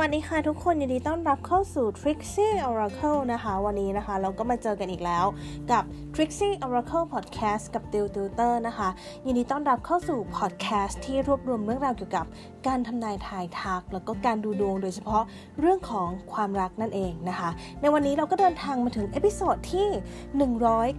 [0.00, 5.24] สวัสดีค่ะทุกคนยินดีต้อนรับเข้าสู่ Trixie Oracle นะคะ วันนี้นะคะ เราก็มาเจอกันอีกแล้ว
[5.70, 5.82] กับ
[6.14, 8.88] Trixie Oracle Podcast กับ Tiw Tutor นะคะ
[9.26, 12.26] ยินดีต้อนรับเข้าสู่ podcast ที่รวบรวมเรื่องราวเกี่ยวกับ
[12.66, 15.22] การทำนายทายทัก แล้วก็การดูดวงโดยเฉพาะ
[15.60, 17.50] เรื่องของความรักนั่นเองนะคะ
[17.80, 19.88] ในวันนี้เราก็เดินทางมาถึง episode ที่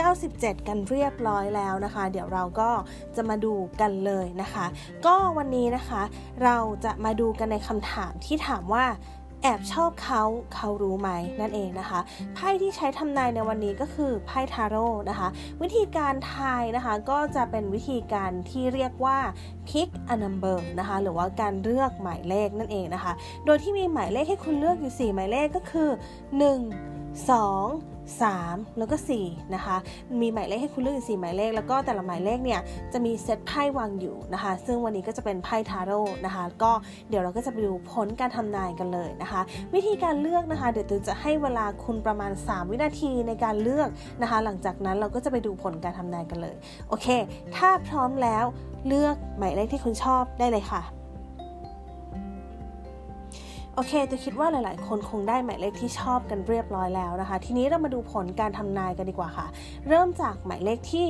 [0.00, 2.70] 197 กันเรียบร้อยแล้วนะคะ เดี๋ยวเราก็
[3.16, 4.66] จะมาดูกันเลยนะคะ
[5.06, 6.02] ก็วันนี้นะคะ
[6.44, 8.79] เราจะมาดูกันในคำถามที่ถามว่า
[9.42, 10.22] แอบชอบเขา
[10.54, 12.00] เขารู้ไหมนั่นเองนะคะ
[12.34, 15.28] ไพ่ที่ใช้ทำนายในวันนี้ก็คือไพ่ทาโร่นะคะ
[15.62, 19.18] วิธีการทายนะคะก็จะเป็นวิธีการที่เรียกว่า
[19.68, 23.12] pick a number นะคะ หรือว่าการเลือกหมายเลขนั่นเองนะคะ
[23.46, 25.88] โดยที่มีหมายเลขให้คุณเลือกอยู่ 4 หมายเลขก็คือ
[26.50, 29.76] 1 2 3 แล้วก็ 4 นะคะ
[30.20, 32.60] มีหมายเลขให้คุณเลือกอยู่4หมายเลข แล้วก็แต่ละหมายเลขเนี่ย
[32.92, 36.72] จะมีเซตไพ่วางอยู่นะคะ ซึ่งวันนี้ก็จะเป็นไพ่ทาโร่นะคะ ก็
[37.08, 39.40] เดี๋ยวเราก็จะไปดูผลการทำนายกันเลยนะคะ
[39.74, 43.88] วิธีการเลือกนะคะ เดี๋ยวตจะให้เวลาคุณประมาณ 3 วินาทีในการเลือก
[44.22, 46.56] นะคะ หลังจากนั้นเราก็จะไปดูผลการทำนายกันเลย
[46.88, 47.06] โอเค
[47.56, 48.44] ถ้าพร้อมแล้ว
[48.86, 50.99] เลือกหมายเลขที่คุณชอบได้เลยค่ะ
[53.74, 59.46] โอเค จะคิดว่าหลาย ๆ คนคงได้หมายเลขที่ชอบกันเรียบร้อยแล้วนะคะ ทีนี้เรามาดูผลการทำนายกันดีกว่าค่ะ
[59.88, 61.06] เริ่มจากหมายเลขที่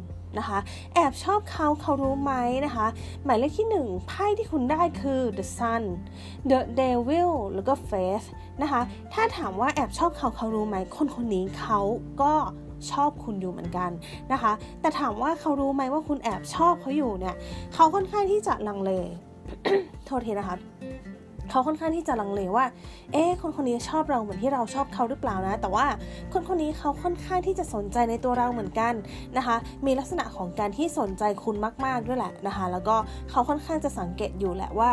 [0.00, 0.58] 1นะคะ
[0.94, 2.32] แอบชอบเขาเขารู้ไหม
[2.66, 2.86] นะคะ
[3.24, 5.82] หมายเลขที่ 1 ไพ่ที่คุณได้คือ the sun
[6.50, 8.26] the devil แล้วก็ faith
[8.62, 8.80] นะคะ
[9.12, 11.80] ถ้าถามว่าแอบชอบเขาเขารู้ไหม คนคนนี้เขา
[12.22, 12.32] ก็
[12.92, 13.90] ชอบคุณอยู่เหมือนกัน
[14.32, 17.36] นะคะ แต่ถามว่าเขารู้ไหมว่าคุณแอบชอบเขาอยู่เนี่ย
[17.74, 18.90] เขาค่อนข้างที่จะลังเล
[20.06, 20.56] โทษทีนะคะ
[21.50, 22.66] เขาค่อนข้างที่จะลังเลว่า
[23.12, 25.86] เอ๊ะคนคนนี้ชอบเราเหมือนที่เราชอบเขาหรือเปล่านะ แต่ว่า
[26.32, 28.94] คนคนนี้เขาค่อนข้างที่จะสนใจในตัวเราเหมือนกัน
[29.36, 29.56] นะคะ
[29.86, 32.96] มีลักษณะของการที่สนใจคุณมาก ๆด้วยแหละนะคะ แล้วก็
[33.30, 34.90] เขาค่อนข้างจะสังเกตอยู่แหละว่า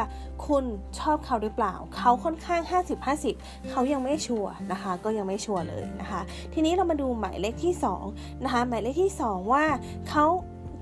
[0.48, 0.64] คุณ
[1.00, 2.62] ชอบเขาหรือเปล่า เขาค่อนข้าง
[3.16, 6.22] 50-50 เขายังไม่ชัวร์นะคะ ก็ยังไม่ชัวร์เลยนะคะ
[6.54, 7.74] ทีนี้เรามาดูหมายเลขที่
[8.10, 9.64] 2นะคะ หมายเลขที่ 2 ว่า
[10.10, 10.26] เขา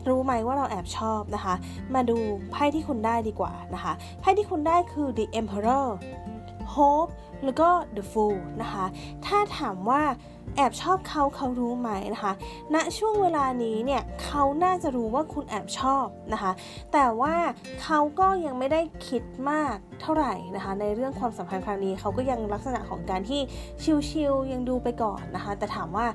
[0.09, 1.55] รู้ไหมว่าเราแอบชอบนะคะ
[1.95, 2.17] มาดู
[2.51, 5.87] ไพ่ที่คุณได้ดีกว่านะคะ ไพ่ที่คุณได้คือ the emperor
[6.75, 7.11] hope
[7.45, 8.85] แล้วก็ the fool นะคะ
[9.25, 10.01] ถ้าถามว่า
[10.55, 12.33] แอบชอบเขาเขารู้ไหมนะคะ
[12.73, 16.51] ณ ช่วงเวลานี้เนี่ยเขาน่าจะรู้ว่าคุณแอบชอบนะคะ
[16.93, 17.35] แต่ว่า
[17.83, 23.41] เขาก็ยังไม่ได้คิดมากเท่าไหร่นะคะ ในเรื่องความสัมพันธ์ครั้งนี้เขาก็ยังลักษณะของการที่
[24.09, 26.05] ชิลๆยังดูไปก่อนนะคะ แต่ถามว่า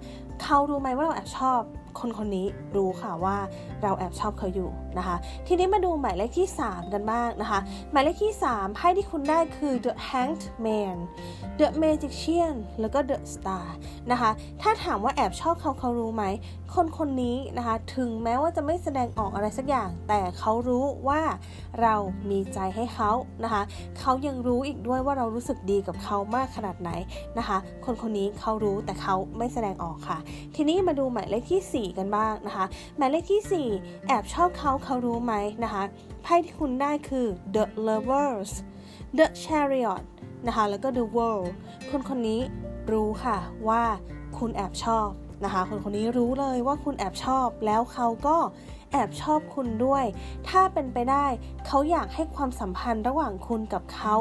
[0.42, 1.60] เขารู้ไหมว่าเราแอบชอบ
[1.98, 2.46] คนคนนี้
[2.76, 3.36] รู้ค่ะว่า
[3.82, 7.60] เราแอบชอบเขาอยู่นะคะ ทีนี้มาดูหมายเลขที่ 3 กันบ้างนะคะ
[7.92, 10.96] หมายเลขที่ 3ไพ่ที่คุณได้คือ the hanged man
[11.58, 13.66] the magician แล้วก็ the star
[14.10, 14.30] นะคะ
[14.62, 16.24] ถ้าถามว่าแอบชอบเขาเขารู้ไหม
[16.74, 21.22] คนคนนี้นะคะ ถึงแม้ว่าจะไม่แสดงออกอะไรสักอย่าง แต่เขารู้ว่า
[21.82, 21.94] เรา
[22.30, 23.10] มีใจให้เขา
[23.44, 23.62] นะคะ
[24.00, 26.90] เขายังรู้อีกด้วยว่าเรารู้สึกดีกับเขามากขนาดไหน
[27.38, 30.18] นะคะ คนคนนี้เขารู้แต่เขาไม่แสดงออกค่ะ
[30.56, 32.64] ทีนี้มาดูหมายเลขที่4 กันบ้างนะคะ
[32.96, 35.82] หมายเลขที่ 4 แอบชอบเขาเขารู้ไหมนะคะ
[36.22, 38.52] ไพ่ที่คุณได้คือ the lovers
[39.18, 40.02] the chariot
[40.46, 41.48] นะคะแล้วก็ the world
[41.90, 42.40] คนคนนี้
[42.92, 43.82] รู้ค่ะว่า
[44.38, 45.08] คุณแอบชอบ
[45.44, 48.36] นะคะ คนคนนี้รู้เลยว่าคุณแอบชอบ แล้วเขาก็
[48.92, 50.04] แอบชอบคุณด้วย
[50.48, 51.26] ถ้าเป็นไปได้
[51.66, 54.16] เขาอยากให้ความสัมพันธ์ระหว่างคุณกับเขา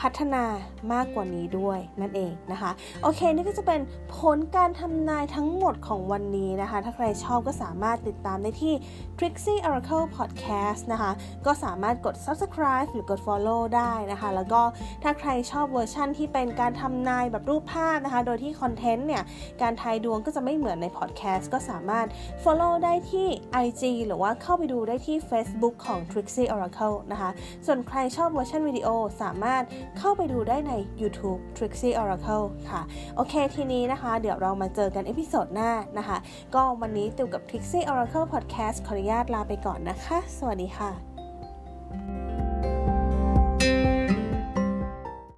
[0.00, 0.44] พัฒนา
[0.92, 2.70] มากกว่านี้ด้วยนั่นเองนะคะ
[3.02, 3.80] โอเค นี่ก็จะเป็น
[4.16, 8.74] ผลการทำนายทั้งหมดของวันนี้นะคะ ถ้าใครชอบก็สามารถติดตามได้ที่
[9.18, 11.12] Trixie Oracle Podcast นะคะ
[11.46, 14.62] ก็สามารถกด subscribe หรือกด follow ได้นะคะ แล้วก็
[15.02, 19.22] ถ้าใครชอบเวอร์ชั่นที่เป็นการทำนายแบบรูปภาพนะคะ โดยที่ content เนี่ย
[19.62, 22.06] การทายดวงก็จะไม่เหมือนใน podcast ก็สามารถ
[22.42, 23.28] follow ได้ที่
[23.64, 27.30] IG หรือว่าเข้าไปดูได้ที่ Facebook ของ Trixie Oracle นะคะ
[27.66, 28.88] ส่วนใครชอบเวอร์ชันวิดีโอ
[29.22, 29.62] สามารถ
[29.98, 32.82] เข้าไปดูได้ใน YouTube Trixie Oracle ค่ะ
[33.16, 36.18] โอเคทีนี้นะคะ เดี๋ยวเรามาเจอกัน episode หน้านะคะ
[36.54, 41.11] ก็วันนี้ติวกับ Trixie Oracle Podcast ขออนุญาตลาไปก่อนนะคะ สวัสดีค่ะ